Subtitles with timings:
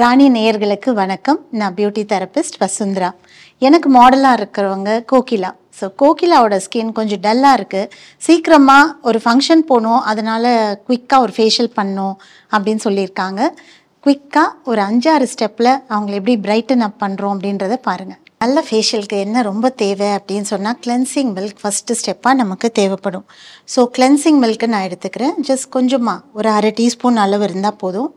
[0.00, 1.38] ராணி நேயர்களுக்கு வணக்கம்.
[1.60, 3.10] நான் பியூட்டி தெரபிஸ்ட் வசுந்தரா.
[3.66, 5.50] எனக்கு மாடலாக இருக்கிறவங்க கோகிலா.
[5.78, 7.90] ஸோ கோகிலாவோட ஸ்கின் கொஞ்சம் டல்லாக இருக்குது
[8.26, 10.00] சீக்கிரமாக ஒரு ஃபங்க்ஷன் போகணும்.
[10.12, 10.48] அதனால்
[10.86, 12.16] குயிக்காக ஒரு ஃபேஷியல் பண்ணும்
[12.54, 13.50] அப்படின்னு சொல்லியிருக்காங்க.
[14.06, 19.74] குயிக்காக ஒரு அஞ்சாறு ஸ்டெப்பில் அவங்களை எப்படி பிரைட்டன் அப் பண்ணுறோம் அப்படின்றத பாருங்கள் நல்ல ஃபேஷியலுக்கு என்ன ரொம்ப
[19.84, 23.28] தேவை அப்படின்னு சொன்னால் கிளென்சிங் மில்க் ஃபஸ்ட்டு ஸ்டெப்பாக நமக்கு தேவைப்படும்.
[23.74, 25.38] ஸோ கிளென்சிங் மில்க்கு நான் எடுத்துக்கிறேன்.
[25.50, 28.12] ஜஸ்ட் கொஞ்சமாக ஒரு அரை டீஸ்பூன் அளவு இருந்தால் போதும்.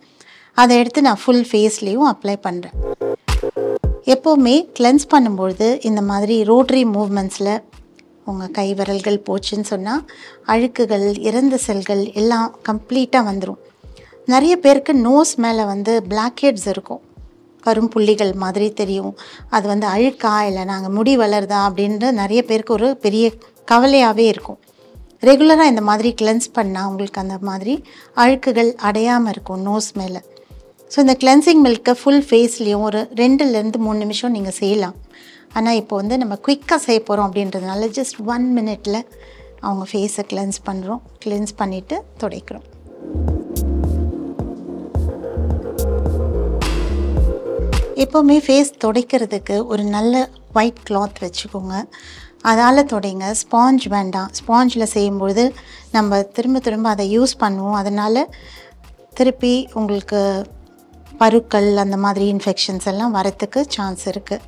[0.58, 2.76] அதை எடுத்து நான் ஃபுல் ஃபேஸ்லேயும் அப்ளை பண்ணுறேன்
[4.14, 7.56] எப்போவுமே கிளென்ஸ் பண்ணும்பொழுது இந்த மாதிரி ரோட்ரி மூவ்மெண்ட்ஸில்
[8.32, 10.04] உங்கள் கை விரல்கள் போச்சுன்னு சொன்னால்
[10.54, 13.60] அழுக்குகள் இறந்த செல்கள் எல்லாம் கம்ப்ளீட்டாக வந்துடும்
[14.34, 17.02] நிறைய பேருக்கு நோஸ் மேலே வந்து பிளாக்கெட்ஸ் இருக்கும்.
[17.64, 19.14] கரும்புள்ளிகள் மாதிரி தெரியும்.
[19.56, 23.26] அது வந்து அழுக்கா இல்லை நாங்கள் முடி வளருதா அப்படின்ட்டு நிறைய பேருக்கு ஒரு பெரிய
[23.72, 24.60] கவலையாகவே இருக்கும்.
[25.30, 27.76] ரெகுலராக இந்த மாதிரி கிளென்ஸ் பண்ணால் உங்களுக்கு அந்த மாதிரி
[28.24, 30.22] அழுக்குகள் அடையாமல் இருக்கும் நோஸ் மேலே.
[30.92, 34.96] ஸோ இந்த கிளென்சிங் மில்க்கை ஃபுல் ஃபேஸ்லேயும் ஒரு ரெண்டுலேருந்து மூணு நிமிஷம் நீங்கள் செய்யலாம்.
[35.58, 39.00] ஆனால் இப்போ வந்து நம்ம குயிக்காக செய்ய போகிறோம் அப்படின்றதுனால ஜஸ்ட் ஒன் மினிட்டில்
[39.66, 42.66] அவங்க ஃபேஸை கிளென்ஸ் பண்ணுறோம் கிளென்ஸ் பண்ணிவிட்டு துடைக்கிறோம்.
[48.04, 50.14] எப்போவுமே ஃபேஸ் துடைக்கிறதுக்கு ஒரு நல்ல
[50.60, 51.76] ஒயிட் கிளாத் வச்சுக்கோங்க.
[52.52, 53.28] அதால் துடைங்க.
[53.44, 54.30] ஸ்பாஞ்ச் வேண்டாம்.
[54.40, 55.46] ஸ்பாஞ்சில் செய்யும்பொழுது
[55.96, 57.80] நம்ம திரும்ப திரும்ப அதை யூஸ் பண்ணுவோம்.
[57.82, 58.22] அதனால்
[59.20, 60.22] திருப்பி உங்களுக்கு
[61.22, 64.44] பருக்கள் அந்த மாதிரி இன்ஃபெக்ஷன்ஸ் எல்லாம் வரத்துக்கு சான்ஸ் இருக்குது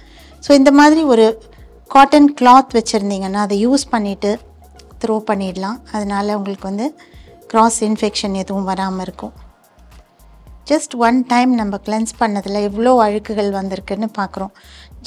[0.46, 1.26] ஸோ இந்த மாதிரி ஒரு
[1.96, 4.32] காட்டன் கிளாத் வச்சுருந்தீங்கன்னா அதை யூஸ் பண்ணிவிட்டு
[5.02, 5.78] த்ரோ பண்ணிடலாம்.
[5.96, 6.88] அதனால் உங்களுக்கு வந்து
[7.52, 9.34] க்ராஸ் இன்ஃபெக்ஷன் எதுவும் வராமல் இருக்கும்.
[10.72, 14.54] ஜஸ்ட் ஒன் டைம் நம்ம கிளென்ஸ் பண்ணதில் இவ்வளோ அழுக்குகள் வந்திருக்குன்னு பார்க்குறோம்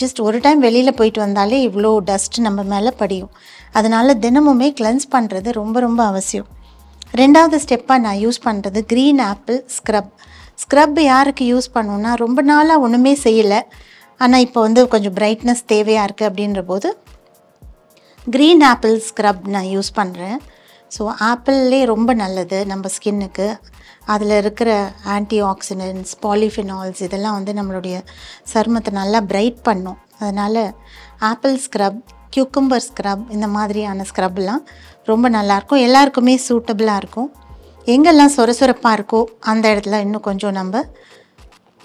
[0.01, 3.33] ஜஸ்ட் ஒரு டைம் வெளியில் போயிட்டு வந்தாலே இவ்வளோ டஸ்ட் நம்ம மேலே படியும்.
[3.79, 6.49] அதனால் தினமுமே கிளென்ஸ் பண்ணுறது ரொம்ப ரொம்ப அவசியம்.
[7.21, 10.11] ரெண்டாவது ஸ்டெப்பாக நான் யூஸ் பண்ணுறது க்ரீன் ஆப்பிள் ஸ்க்ரப்
[10.63, 13.61] ஸ்க்ரப் யாருக்கு யூஸ் பண்ணுவோன்னா ரொம்ப நாளாக ஒன்றுமே செய்யலை.
[14.21, 16.89] ஆனால் இப்போ வந்து கொஞ்சம் பிரைட்னஸ் தேவையாக இருக்குது அப்படின்ற போது
[18.27, 20.39] க்ரீன் ஆப்பிள் ஸ்க்ரப் நான் யூஸ் பண்ணுறேன்
[20.95, 23.47] ஸோ ஆப்பிள்லே ரொம்ப நல்லது நம்ம ஸ்கின்னுக்கு
[24.13, 24.71] அதில் இருக்கிற
[25.15, 27.97] ஆன்டி ஆக்சிடென்ட்ஸ் பாலிஃபினால்ஸ் இதெல்லாம் வந்து நம்மளுடைய
[28.53, 29.99] சருமத்தை நல்லா பிரைட் பண்ணும்.
[30.21, 30.63] அதனால்
[31.31, 32.01] ஆப்பிள் ஸ்க்ரப்
[32.35, 34.65] கியூக்கம்பர் ஸ்க்ரப் இந்த மாதிரியான ஸ்க்ரப்லாம்
[35.11, 37.31] ரொம்ப நல்லாயிருக்கும் எல்லாருக்குமே சூட்டபிளாக இருக்கும்.
[37.87, 40.83] எங்கெல்லாம் சொரசுரப்பாக இருக்கோ அந்த இடத்துல இன்னும் கொஞ்சம் நம்ம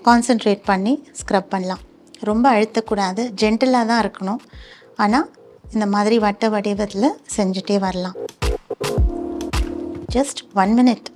[0.05, 1.79] கான்சென்ட்ரேட் பண்ணி ஸ்க்ரப் பண்ணலாம்.
[2.19, 3.21] ரொம்ப அழுத்தக்கூடாது.
[3.41, 4.41] ஜென்டிலாக தான் இருக்கணும்.
[4.95, 5.29] ஆனால்
[5.73, 8.15] இந்த மாதிரி வட்ட வடிவத்தில் செஞ்சுட்டே வரலாம்.
[10.15, 11.09] ஜஸ்ட் ஒன் மினிட்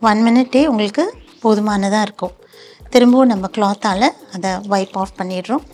[0.00, 1.04] ஒன் மினிட்டே உங்களுக்கு
[1.40, 2.36] போதுமானதாக இருக்கும்.
[2.90, 5.64] திரும்பவும் நம்ம கிளாத்தால் அதை வைப் ஆஃப் பண்ணிடுறோம்.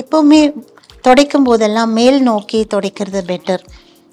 [0.00, 0.40] எப்போவுமே
[1.04, 3.62] துடைக்கும் போதெல்லாம் மேல் நோக்கி துடைக்கிறது பெட்டர்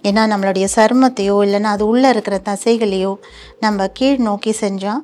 [0.07, 3.11] ஏன்னா நம்மளுடைய சருமத்தையோ இல்லைன்னா அது உள்ளே இருக்கிற தசைகளையோ
[3.63, 5.03] நம்ம கீழ் நோக்கி செஞ்சால்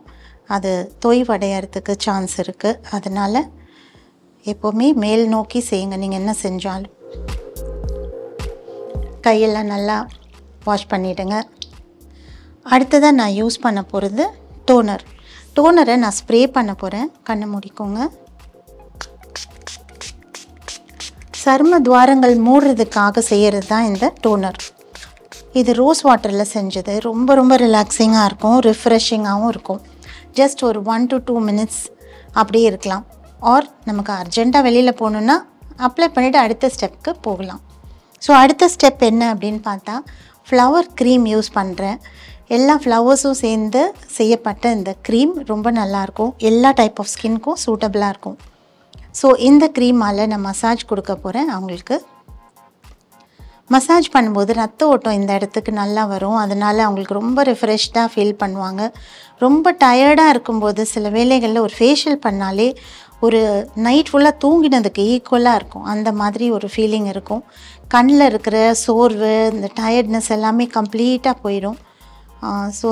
[0.56, 0.72] அது
[1.04, 3.42] தொய்வடையறதுக்கு சான்ஸ் இருக்குது அதனால்
[4.46, 5.96] எப்போவுமே மேல் நோக்கி செய்யுங்க.
[6.04, 6.94] நீங்கள் என்ன செஞ்சாலும்.
[9.26, 9.98] கையெல்லாம் நல்லா
[10.68, 11.38] வாஷ் பண்ணிவிடுங்க
[12.66, 14.26] அடுத்ததாக நான் யூஸ் பண்ண போகிறது
[14.70, 15.04] டோனர்
[15.56, 18.00] டோனரை நான் ஸ்ப்ரே பண்ண போகிறேன் கண்ணை முடிக்கோங்க.
[21.42, 24.60] சரும துவாரங்கள் மூடுறதுக்காக செய்கிறது தான் இந்த டோனர்
[25.60, 26.94] இது ரோஸ் வாட்டரில் செஞ்சது.
[27.08, 28.58] ரொம்ப ரொம்ப ரிலாக்ஸிங்காக இருக்கும்.
[28.68, 29.80] ரிஃப்ரெஷிங்காகவும் இருக்கும்.
[30.40, 31.84] ஜஸ்ட் ஒரு ஒன் டு டூ மினிட்ஸ்
[32.40, 33.06] அப்படியே இருக்கலாம்.
[33.54, 35.38] ஆர் நமக்கு அர்ஜெண்ட்டாக வெளியில் போகணுன்னா
[35.88, 37.62] அப்ளை பண்ணிவிட்டு அடுத்த ஸ்டெப்புக்கு போகலாம்.
[38.26, 39.96] ஸோ அடுத்த ஸ்டெப் என்ன அப்படின்னு பார்த்தா
[40.48, 41.98] ஃப்ளவர் க்ரீம் யூஸ் பண்ணுறேன்
[42.58, 43.82] எல்லா ஃப்ளவர்ஸும் சேர்ந்து
[44.18, 48.38] செய்யப்பட்ட இந்த க்ரீம் ரொம்ப நல்லாயிருக்கும் எல்லா டைப் ஆஃப் ஸ்கின்க்கும் சூட்டபிளாக இருக்கும்.
[49.20, 51.98] ஸோ இந்த க்ரீமால் நான் மசாஜ் கொடுக்க போகிறேன் அவங்களுக்கு.
[53.74, 56.38] மசாஜ் பண்ணும்போது ரத்த ஓட்டம் இந்த இடத்துக்கு நல்லா வரும்.
[56.44, 58.84] அதனால் அவங்களுக்கு ரொம்ப ரிஃப்ரெஷ்டாக ஃபீல் பண்ணுவாங்க.
[59.44, 62.68] ரொம்ப டயர்டாக இருக்கும்போது சில வேலைகளில் ஒரு ஃபேஷியல் பண்ணாலே
[63.26, 63.40] ஒரு
[63.88, 65.86] நைட் ஃபுல்லாக தூங்கினதுக்கு ஈக்குவலாக இருக்கும்.
[65.94, 67.44] அந்த மாதிரி ஒரு ஃபீலிங் இருக்கும்.
[67.96, 71.78] கண்ணில் இருக்கிற சோர்வு இந்த டயர்ட்னஸ் எல்லாமே கம்ப்ளீட்டாக போயிடும்.
[72.80, 72.90] ஸோ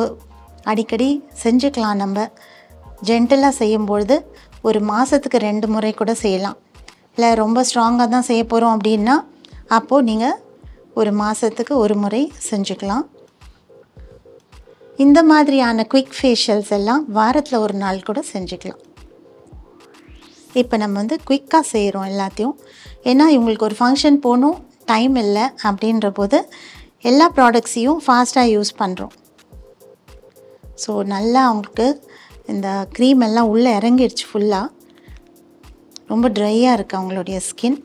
[0.71, 1.09] அடிக்கடி
[1.43, 2.27] செஞ்சுக்கலாம் நம்ம.
[3.07, 4.15] ஜென்டலாக செய்யும்பொழுது
[4.67, 6.57] ஒரு மாதத்துக்கு ரெண்டு முறை கூட செய்யலாம்.
[7.15, 9.15] இல்லை ரொம்ப ஸ்ட்ராங்காக தான் செய்ய போகிறோம் அப்படின்னா
[9.77, 10.37] அப்போது நீங்கள்
[10.99, 13.05] ஒரு மாதத்துக்கு ஒரு முறை செஞ்சுக்கலாம்.
[15.05, 18.81] இந்த மாதிரியான குயிக் ஃபேஷியல்ஸ் எல்லாம் வாரத்தில் ஒரு நாள் கூட செஞ்சுக்கலாம்.
[20.61, 22.55] இப்போ நம்ம வந்து குயிக்காக செய்கிறோம் எல்லாத்தையும்.
[23.09, 24.57] ஏன்னா இவங்களுக்கு ஒரு ஃபங்க்ஷன் போகணும்
[24.91, 26.37] டைம் இல்லை அப்படின்ற போது
[27.09, 29.13] எல்லா ப்ராடக்ட்ஸையும் ஃபாஸ்ட்டாக யூஸ் பண்ணுறோம்
[30.83, 31.87] ஸோ நல்லா அவங்களுக்கு
[32.53, 34.73] இந்த க்ரீம் எல்லாம் உள்ளே இறங்கிடுச்சு ஃபுல்லாக
[36.11, 37.79] ரொம்ப ட்ரையாக இருக்குது அவங்களுடைய ஸ்கின்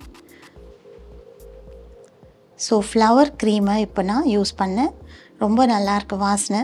[2.61, 4.93] ஸோ ஃப்ளவர் க்ரீமை இப்போ நான் யூஸ் பண்ணேன்.
[5.45, 6.61] ரொம்ப நல்லாயிருக்கு வாசனை.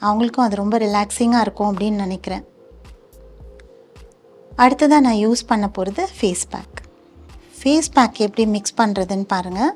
[0.00, 2.44] அவங்களுக்கும் அது ரொம்ப ரிலாக்ஸிங்காக இருக்கும் அப்படின்னு நினைக்கிறேன்.
[4.64, 6.78] அடுத்ததாக நான் யூஸ் பண்ண போகிறது ஃபேஸ் பேக்
[7.58, 9.72] ஃபேஸ் பேக் எப்படி மிக்ஸ் பண்ணுறதுன்னு பாருங்கள்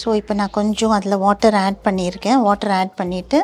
[0.00, 2.40] ஸோ இப்போ நான் கொஞ்சம் அதில் வாட்டர் ஆட் பண்ணியிருக்கேன்.
[2.46, 3.38] வாட்டர் ஆட் பண்ணிவிட்டு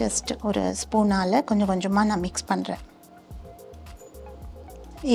[0.00, 2.82] ஜஸ்ட் ஒரு ஸ்பூனால் கொஞ்சம் கொஞ்சமாக நான் மிக்ஸ் பண்ணுறேன்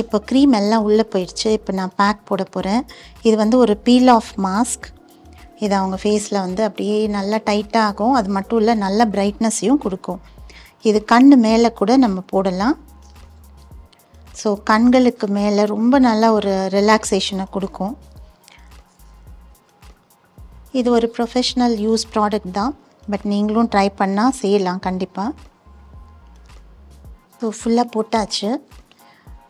[0.01, 1.49] இப்போ க்ரீம் எல்லாம் உள்ளே போயிடுச்சு.
[1.57, 2.81] இப்போ நான் பேக் போட போகிறேன்
[3.27, 4.87] இது வந்து ஒரு பீல் ஆஃப் மாஸ்க்
[5.65, 8.15] இது அவங்க ஃபேஸில் வந்து அப்படியே நல்லா டைட்டாக ஆகும்.
[8.19, 10.19] அது மட்டும் இல்லை நல்ல பிரைட்னஸையும் கொடுக்கும்.
[10.89, 12.75] இது கண் மேலே கூட நம்ம போடலாம்.
[14.41, 17.95] ஸோ கண்களுக்கு மேலே ரொம்ப நல்ல ஒரு ரிலாக்ஸேஷனை கொடுக்கும்.
[20.79, 22.73] இது ஒரு ப்ரொஃபஷ்னல் யூஸ் ப்ராடக்ட் தான்.
[23.11, 25.31] பட் நீங்களும் ட்ரை பண்ணால் செய்யலாம் கண்டிப்பாக
[27.39, 28.49] ஸோ ஃபுல்லாக போட்டாச்சு.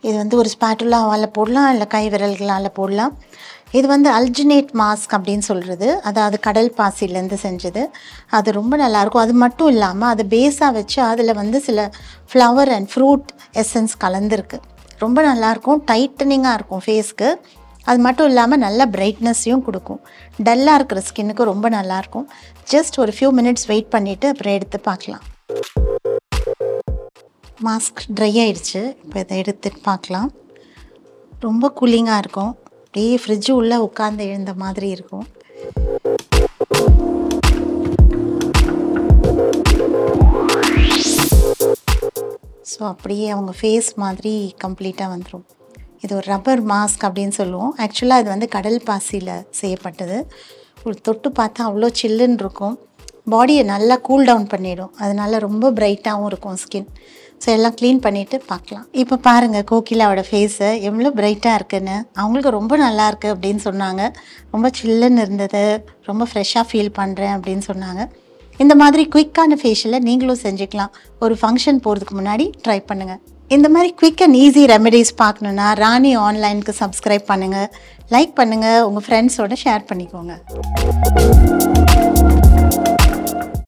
[0.06, 3.12] இது வந்து ஒரு ஸ்பேட்டுலாவால் போடலாம் இல்லை கை விரல்களால் போடலாம்.
[3.78, 7.82] இது வந்து அல்ஜினேட் மாஸ்க் அப்படின்னு சொல்கிறது அதாவது கடல் பாசிலேருந்து செஞ்சது.
[8.36, 9.24] அது ரொம்ப நல்லாயிருக்கும்.
[9.26, 11.88] அது மட்டும் இல்லாமல் அது பேஸாக வச்சு அதில் வந்து சில
[12.32, 13.28] ஃப்ளவர் அண்ட் ஃப்ரூட்
[13.62, 14.60] எசன்ஸ் கலந்துருக்கு.
[15.04, 15.82] ரொம்ப நல்லாயிருக்கும்.
[15.90, 17.28] டைட்டனிங்காக இருக்கும் ஃபேஸ்க்கு
[17.90, 20.00] அது மட்டும் இல்லாமல் நல்ல பிரைட்னஸையும் கொடுக்கும்.
[20.46, 22.26] டல்லாக இருக்கிற ஸ்கின்னுக்கு ரொம்ப நல்லாயிருக்கும்.
[22.72, 25.24] ஜஸ்ட் ஒரு ஃபியூ மினிட்ஸ் வெயிட் பண்ணிவிட்டு அப்புறம் எடுத்து பார்க்கலாம்.
[27.68, 30.28] மாஸ்க் ட்ரை ஆயிடுச்சு இப்போ இதை எடுத்துட்டு பார்க்கலாம்.
[31.46, 32.52] ரொம்ப கூலிங்காக இருக்கும்.
[32.84, 35.26] அப்படியே ஃப்ரிட்ஜு உள்ளே உட்காந்து எழுந்த மாதிரி இருக்கும்.
[42.72, 45.46] ஸோ அப்படியே அவங்க ஃபேஸ் மாதிரி கம்ப்ளீட்டாக வந்துடும்
[46.04, 47.72] இது ஒரு ரப்பர் மாஸ்க் அப்படின்னு சொல்லுவோம்.
[47.84, 50.18] ஆக்சுவலாக இது வந்து கடல் பாசியில் செய்யப்பட்டது.
[50.86, 52.76] ஒரு தொட்டு பார்த்தா அவ்வளோ சில்லுன்னு இருக்கும்.
[53.32, 54.92] பாடியை நல்லா கூல் டவுன் பண்ணிடும்.
[55.04, 56.90] அதனால ரொம்ப பிரைட்டாகவும் இருக்கும் ஸ்கின்
[57.42, 58.86] ஸோ எல்லாம் க்ளீன் பண்ணிவிட்டு பார்க்கலாம்.
[59.02, 61.96] இப்போ பாருங்கள் கோகிலாவோட ஃபேஸு எவ்வளோ பிரைட்டாக இருக்குன்னு.
[62.20, 64.02] அவங்களுக்கு ரொம்ப நல்லா இருக்குது அப்படின்னு சொன்னாங்க.
[64.54, 65.64] ரொம்ப சில்லுன்னு இருந்தது.
[66.08, 68.04] ரொம்ப ஃப்ரெஷ்ஷாக ஃபீல் பண்ணுறேன் அப்படின்னு சொன்னாங்க.
[68.64, 70.94] இந்த மாதிரி குயிக்கான ஃபேஷியலை நீங்களும் செஞ்சுக்கலாம்.
[71.24, 73.20] ஒரு ஃபங்க்ஷன் போகிறதுக்கு முன்னாடி ட்ரை பண்ணுங்கள்
[73.56, 77.68] இந்த மாதிரி குவிக் அண்ட் ஈஸி ரெமெடிஸ் பார்க்கணுன்னா ராணி ஆன்லைனுக்கு சப்ஸ்கிரைப் பண்ணுங்கள்
[78.14, 80.34] லைக் பண்ணுங்கள் உங்கள் ஃப்ரெண்ட்ஸோட ஷேர் பண்ணிக்கோங்க.